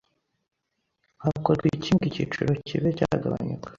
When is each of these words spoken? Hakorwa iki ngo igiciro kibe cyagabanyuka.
Hakorwa 1.23 1.65
iki 1.75 1.89
ngo 1.95 2.03
igiciro 2.09 2.51
kibe 2.67 2.89
cyagabanyuka. 2.97 3.67